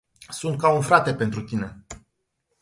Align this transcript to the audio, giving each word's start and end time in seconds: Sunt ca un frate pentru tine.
Sunt 0.29 0.57
ca 0.59 0.73
un 0.73 0.81
frate 0.81 1.13
pentru 1.15 1.41
tine. 1.41 1.85